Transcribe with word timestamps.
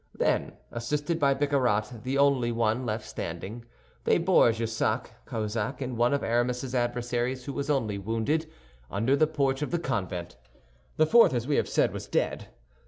Then, 0.17 0.53
assisted 0.71 1.19
by 1.19 1.35
Bicarat, 1.35 2.01
the 2.01 2.17
only 2.17 2.51
one 2.51 2.87
left 2.87 3.05
standing, 3.05 3.65
they 4.03 4.17
bore 4.17 4.51
Jussac, 4.51 5.11
Cahusac, 5.27 5.79
and 5.79 5.95
one 5.95 6.11
of 6.11 6.23
Aramis's 6.23 6.73
adversaries 6.73 7.45
who 7.45 7.53
was 7.53 7.69
only 7.69 7.99
wounded, 7.99 8.49
under 8.89 9.15
the 9.15 9.27
porch 9.27 9.61
of 9.61 9.69
the 9.69 9.77
convent. 9.77 10.37
The 10.97 11.05
fourth, 11.05 11.35
as 11.35 11.45
we 11.45 11.57
have 11.57 11.69
said, 11.69 11.93
was 11.93 12.07
dead. 12.07 12.47